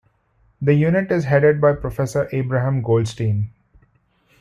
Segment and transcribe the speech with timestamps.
[0.59, 3.51] The unit is headed by Professor Abraham Goldstein.